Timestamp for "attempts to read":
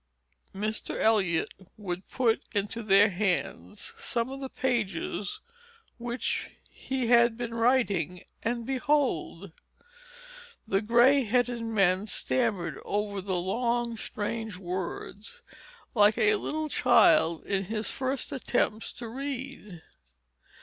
18.31-19.83